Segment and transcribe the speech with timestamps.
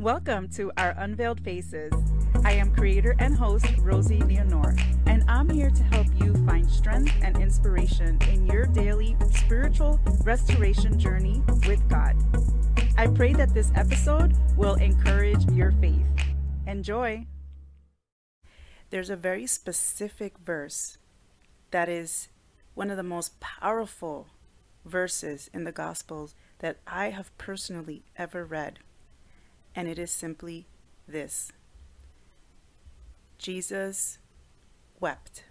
[0.00, 1.92] Welcome to our Unveiled Faces.
[2.44, 7.12] I am creator and host Rosie Leonore, and I'm here to help you find strength
[7.20, 12.14] and inspiration in your daily spiritual restoration journey with God.
[12.96, 16.06] I pray that this episode will encourage your faith.
[16.64, 17.26] Enjoy.
[18.90, 20.98] There's a very specific verse
[21.72, 22.28] that is
[22.74, 24.28] one of the most powerful
[24.84, 28.78] verses in the Gospels that I have personally ever read.
[29.74, 30.66] And it is simply
[31.06, 31.52] this
[33.38, 34.18] Jesus
[35.00, 35.44] wept.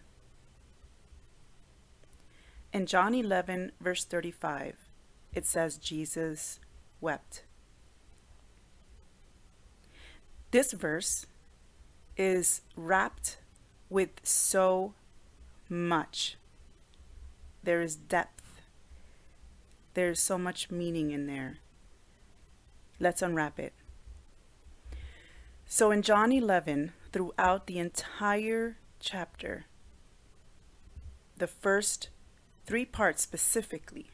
[2.73, 4.75] In John 11, verse 35,
[5.33, 6.59] it says, Jesus
[6.99, 7.43] wept.
[10.51, 11.25] This verse
[12.17, 13.37] is wrapped
[13.89, 14.93] with so
[15.69, 16.37] much.
[17.63, 18.61] There is depth.
[19.93, 21.57] There's so much meaning in there.
[22.99, 23.73] Let's unwrap it.
[25.69, 29.65] So in John 11, throughout the entire chapter,
[31.35, 32.07] the first
[32.65, 34.09] three parts specifically,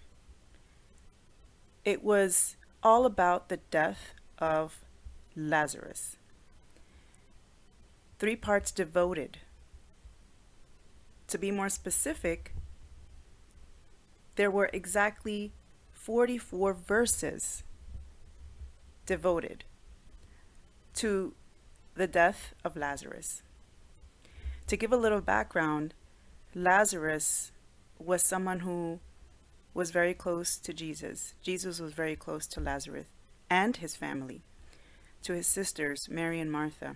[1.85, 4.83] it was all about the death of
[5.35, 6.17] Lazarus.
[8.17, 9.37] Three parts devoted.
[11.27, 12.55] To be more specific,
[14.37, 15.53] there were exactly
[15.91, 17.63] 44 verses
[19.05, 19.65] devoted
[20.95, 21.33] to
[21.95, 23.43] the death of Lazarus.
[24.67, 25.93] To give a little background,
[26.55, 27.51] Lazarus
[27.99, 28.99] was someone who
[29.73, 31.33] was very close to Jesus.
[31.41, 33.05] Jesus was very close to Lazarus
[33.49, 34.41] and his family,
[35.23, 36.95] to his sisters, Mary and Martha.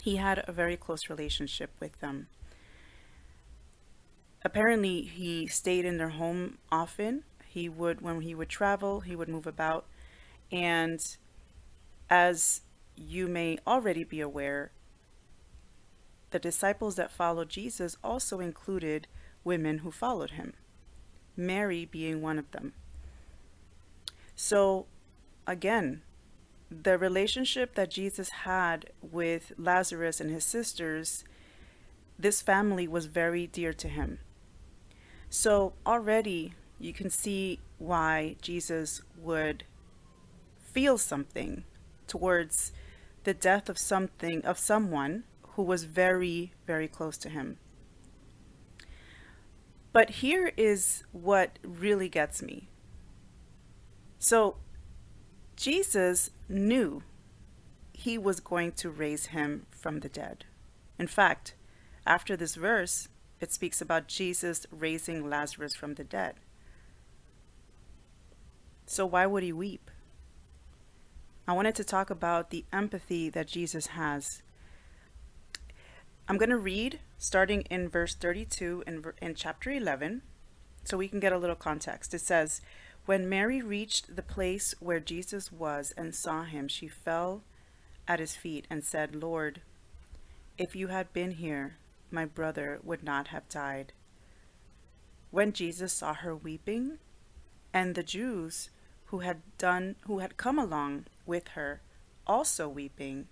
[0.00, 2.28] He had a very close relationship with them.
[4.44, 7.24] Apparently, he stayed in their home often.
[7.46, 9.86] He would, when he would travel, he would move about.
[10.52, 11.04] And
[12.08, 12.62] as
[12.98, 14.72] you may already be aware,
[16.30, 19.06] the disciples that followed Jesus also included
[19.44, 20.52] women who followed him,
[21.36, 22.74] Mary being one of them.
[24.34, 24.86] So,
[25.46, 26.02] again,
[26.70, 31.24] the relationship that Jesus had with Lazarus and his sisters,
[32.18, 34.18] this family was very dear to him.
[35.30, 39.64] So, already you can see why Jesus would
[40.58, 41.64] feel something
[42.06, 42.72] towards
[43.28, 47.58] the death of something, of someone who was very, very close to him.
[49.92, 52.70] But here is what really gets me.
[54.18, 54.56] So,
[55.56, 57.02] Jesus knew
[57.92, 60.46] he was going to raise him from the dead.
[60.98, 61.52] In fact,
[62.06, 63.08] after this verse,
[63.42, 66.36] it speaks about Jesus raising Lazarus from the dead.
[68.86, 69.90] So, why would he weep?
[71.48, 74.42] I wanted to talk about the empathy that Jesus has.
[76.28, 80.20] I'm going to read starting in verse 32 in, in chapter 11
[80.84, 82.12] so we can get a little context.
[82.12, 82.60] It says,
[83.06, 87.44] When Mary reached the place where Jesus was and saw him, she fell
[88.06, 89.62] at his feet and said, Lord,
[90.58, 91.78] if you had been here,
[92.10, 93.94] my brother would not have died.
[95.30, 96.98] When Jesus saw her weeping,
[97.72, 98.68] and the Jews
[99.06, 101.82] who had done who had come along with her
[102.26, 103.28] also weeping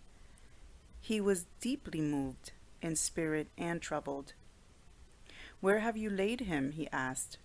[1.01, 2.53] he was deeply moved
[2.83, 4.33] in spirit and troubled.
[5.61, 6.73] Where have you laid him?
[6.73, 7.39] he asked.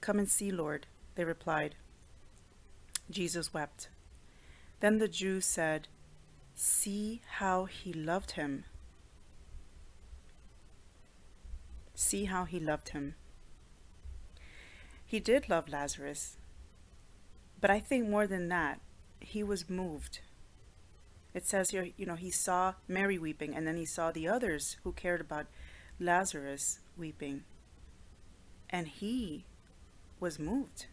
[0.00, 1.74] Come and see lord they replied.
[3.10, 3.88] Jesus wept.
[4.80, 5.88] Then the jews said
[6.54, 8.64] see how he loved him.
[11.94, 13.14] See how he loved him.
[15.04, 16.38] He did love lazarus
[17.60, 18.80] but I think more than that,
[19.20, 20.20] he was moved.
[21.34, 24.76] It says here, you know, he saw Mary weeping, and then he saw the others
[24.82, 25.46] who cared about
[26.00, 27.44] Lazarus weeping.
[28.70, 29.44] And he
[30.20, 30.86] was moved.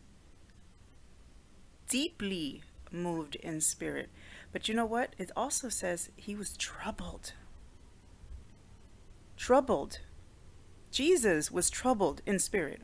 [1.90, 4.09] Deeply moved in spirit.
[4.52, 5.16] But you know what?
[5.17, 7.34] It also says he was troubled.
[9.38, 10.00] Troubled.
[10.91, 12.82] Jesus was troubled in spirit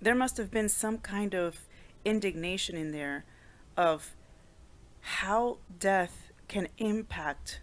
[0.00, 1.66] there must have been some kind of
[2.04, 3.24] indignation in there
[3.76, 4.14] of
[5.00, 7.60] how death can impact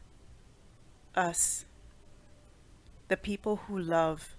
[1.16, 1.66] us,
[3.08, 4.36] the people who love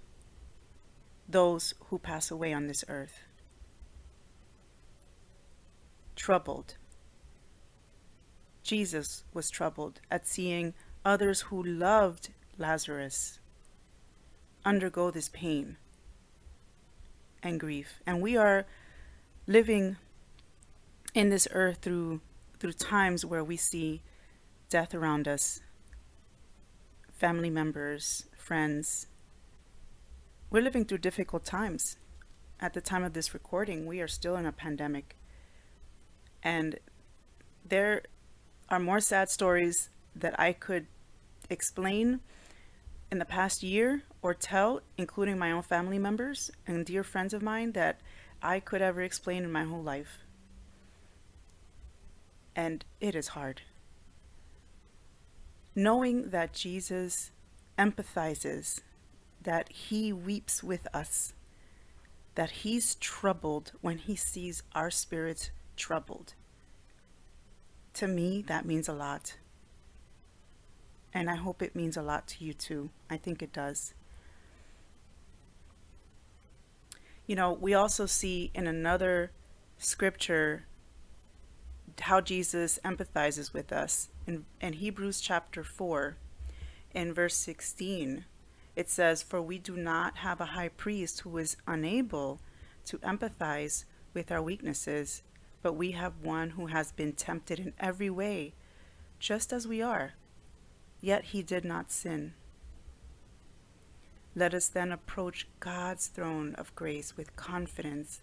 [1.27, 3.19] those who pass away on this earth.
[6.15, 6.75] Troubled.
[8.63, 10.73] Jesus was troubled at seeing
[11.05, 13.39] others who loved Lazarus
[14.65, 15.77] undergo this pain
[17.41, 18.01] and grief.
[18.05, 18.65] And we are
[19.49, 19.97] living
[21.15, 22.21] in this earth through
[22.59, 24.03] through times where we see
[24.69, 25.61] death around us,
[27.11, 29.07] family members, friends.
[30.51, 31.97] We're living through difficult times.
[32.59, 35.15] At the time of this recording, we are still in a pandemic.
[36.43, 36.79] And
[37.65, 38.03] there
[38.67, 40.85] are more sad stories that I could
[41.49, 42.19] explain
[43.11, 47.41] in the past year or tell, including my own family members and dear friends of
[47.41, 48.01] mine, that
[48.41, 50.19] I could ever explain in my whole life.
[52.55, 53.61] And it is hard.
[55.75, 57.31] Knowing that Jesus
[57.77, 58.81] empathizes,
[59.41, 61.33] that he weeps with us,
[62.35, 66.33] that he's troubled when he sees our spirits troubled.
[67.95, 69.35] To me, that means a lot.
[71.13, 72.89] And I hope it means a lot to you too.
[73.09, 73.93] I think it does.
[77.29, 79.29] You know, we also see in another
[79.77, 80.65] scripture
[81.99, 84.09] how Jesus empathizes with us.
[84.25, 86.17] In, in Hebrews chapter 4,
[86.95, 88.25] in verse 16,
[88.75, 92.39] it says, For we do not have a high priest who is unable
[92.85, 95.21] to empathize with our weaknesses,
[95.61, 98.55] but we have one who has been tempted in every way,
[99.19, 100.13] just as we are,
[100.99, 102.33] yet he did not sin.
[104.35, 108.21] Let us then approach God's throne of grace with confidence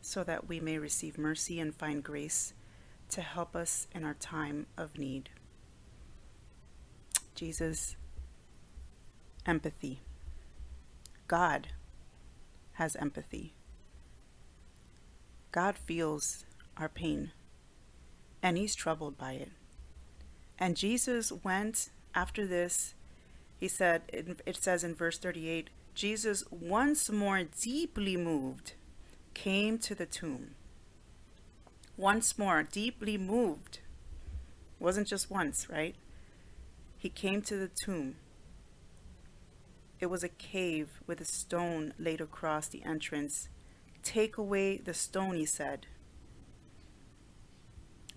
[0.00, 2.52] so that we may receive mercy and find grace
[3.10, 5.30] to help us in our time of need.
[7.34, 7.96] Jesus,
[9.46, 10.00] empathy.
[11.26, 11.68] God
[12.72, 13.54] has empathy.
[15.52, 16.44] God feels
[16.76, 17.32] our pain
[18.42, 19.50] and he's troubled by it.
[20.58, 22.94] And Jesus went after this,
[23.60, 28.72] he said, it says in verse 38, Jesus, once more deeply moved,
[29.34, 30.52] came to the tomb.
[31.94, 33.80] Once more, deeply moved.
[34.78, 35.94] Wasn't just once, right?
[36.96, 38.16] He came to the tomb.
[40.00, 43.50] It was a cave with a stone laid across the entrance.
[44.02, 45.86] Take away the stone, he said.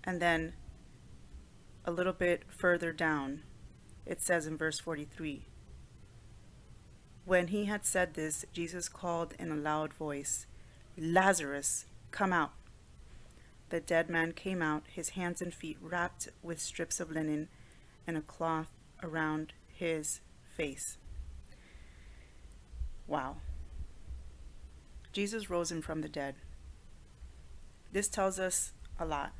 [0.02, 0.54] And then
[1.84, 3.42] a little bit further down,
[4.06, 5.42] it says in verse 43
[7.24, 10.46] When he had said this, Jesus called in a loud voice,
[10.96, 12.52] Lazarus, come out.
[13.70, 17.48] The dead man came out, his hands and feet wrapped with strips of linen
[18.06, 18.68] and a cloth
[19.02, 20.20] around his
[20.56, 20.98] face.
[23.06, 23.36] Wow.
[25.12, 26.36] Jesus rose him from the dead.
[27.92, 29.32] This tells us a lot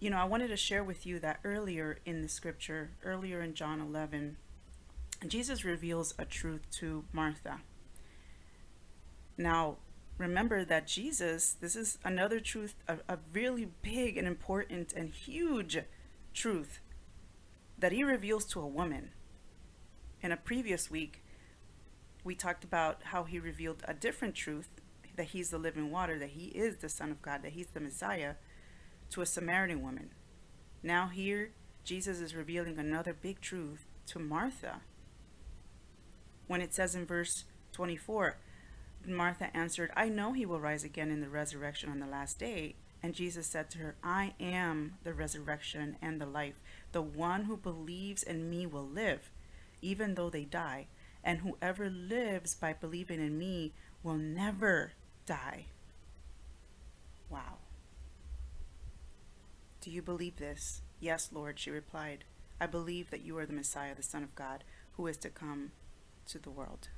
[0.00, 3.54] you know, I wanted to share with you that earlier in the scripture, earlier in
[3.54, 4.36] John 11,
[5.26, 7.60] Jesus reveals a truth to Martha.
[9.36, 9.78] Now,
[10.16, 15.78] remember that Jesus, this is another truth, a, a really big and important and huge
[16.32, 16.80] truth
[17.76, 19.10] that he reveals to a woman.
[20.22, 21.24] In a previous week,
[22.22, 24.68] we talked about how he revealed a different truth
[25.16, 27.80] that he's the living water, that he is the Son of God, that he's the
[27.80, 28.34] Messiah
[29.10, 30.10] to a Samaritan woman.
[30.82, 31.50] Now, here,
[31.84, 34.80] Jesus is revealing another big truth to Martha.
[36.46, 38.36] When it says in verse 24,
[39.06, 42.76] Martha answered, I know he will rise again in the resurrection on the last day.
[43.02, 46.60] And Jesus said to her, I am the resurrection and the life.
[46.92, 49.30] The one who believes in me will live,
[49.80, 50.88] even though they die.
[51.22, 53.72] And whoever lives by believing in me
[54.02, 54.92] will never
[55.26, 55.66] die.
[57.30, 57.58] Wow.
[59.80, 60.82] Do you believe this?
[61.00, 62.24] Yes, Lord, she replied.
[62.60, 64.64] I believe that you are the Messiah, the Son of God,
[64.96, 65.70] who is to come
[66.26, 66.88] to the world.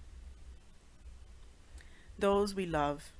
[2.18, 3.12] Those we love,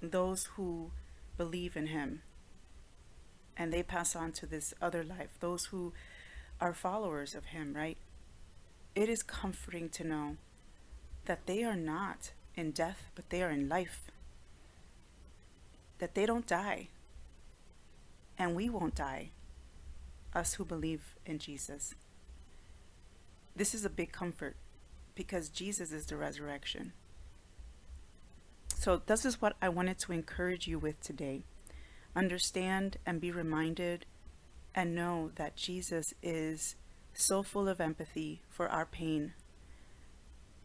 [0.00, 0.90] those who
[1.36, 2.22] believe in him,
[3.56, 5.92] and they pass on to this other life, those who
[6.60, 7.98] are followers of him, right?
[8.94, 10.36] It is comforting to know
[11.26, 14.10] that they are not in death, but they are in life.
[15.98, 16.88] That they don't die,
[18.42, 19.30] and we won't die,
[20.34, 21.94] us who believe in Jesus.
[23.54, 24.56] This is a big comfort
[25.14, 26.92] because Jesus is the resurrection.
[28.74, 31.44] So, this is what I wanted to encourage you with today.
[32.16, 34.06] Understand and be reminded
[34.74, 36.74] and know that Jesus is
[37.14, 39.34] so full of empathy for our pain.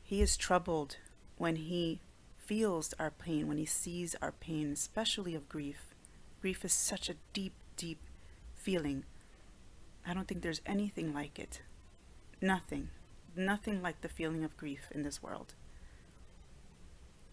[0.01, 0.97] He is troubled
[1.37, 1.99] when he
[2.39, 5.93] feels our pain, when he sees our pain, especially of grief.
[6.41, 7.99] Grief is such a deep, deep
[8.55, 9.05] feeling.
[10.05, 11.61] I don't think there's anything like it.
[12.41, 12.89] Nothing.
[13.35, 15.53] Nothing like the feeling of grief in this world.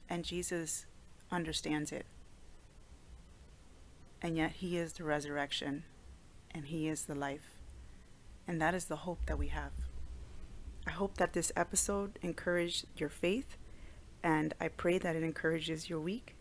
[0.09, 0.87] And Jesus
[1.31, 2.07] understands it.
[4.23, 5.85] and yet He is the resurrection
[6.55, 7.59] and He is the life.
[8.49, 9.73] And that is the hope that we have.
[10.87, 13.57] I hope that this episode encouraged your faith,
[14.23, 16.37] and I pray that it encourages your week.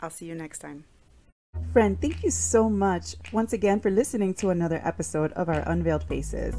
[0.00, 0.84] I'll see you next time.
[1.72, 6.04] Friend, thank you so much once again for listening to another episode of our Unveiled
[6.04, 6.54] Faces.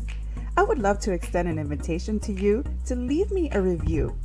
[0.56, 4.18] I would love to extend an invitation to you to leave me a review.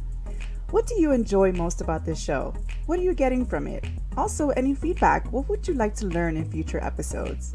[0.71, 2.55] What do you enjoy most about this show?
[2.87, 3.85] What are you getting from it?
[4.17, 5.31] Also, any feedback?
[5.33, 7.53] What would you like to learn in future episodes?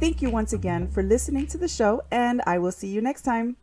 [0.00, 3.22] Thank you once again for listening to the show, and I will see you next
[3.22, 3.56] time.